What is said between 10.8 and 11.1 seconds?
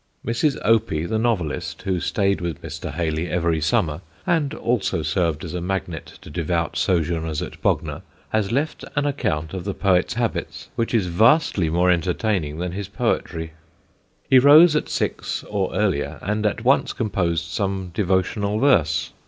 is